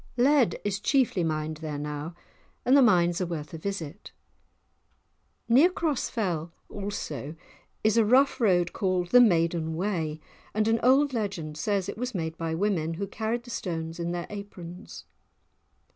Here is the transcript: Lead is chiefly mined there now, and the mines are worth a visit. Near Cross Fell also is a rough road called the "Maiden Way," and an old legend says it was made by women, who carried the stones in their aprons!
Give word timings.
Lead 0.17 0.59
is 0.63 0.79
chiefly 0.79 1.23
mined 1.23 1.57
there 1.57 1.77
now, 1.77 2.15
and 2.65 2.75
the 2.75 2.81
mines 2.81 3.21
are 3.21 3.27
worth 3.27 3.53
a 3.53 3.59
visit. 3.59 4.11
Near 5.47 5.69
Cross 5.69 6.09
Fell 6.09 6.51
also 6.69 7.35
is 7.83 7.97
a 7.97 8.03
rough 8.03 8.41
road 8.41 8.73
called 8.73 9.09
the 9.11 9.21
"Maiden 9.21 9.75
Way," 9.75 10.19
and 10.55 10.67
an 10.67 10.79
old 10.81 11.13
legend 11.13 11.55
says 11.59 11.87
it 11.87 11.99
was 11.99 12.15
made 12.15 12.35
by 12.35 12.55
women, 12.55 12.95
who 12.95 13.05
carried 13.05 13.43
the 13.43 13.51
stones 13.51 13.99
in 13.99 14.11
their 14.11 14.25
aprons! 14.31 15.05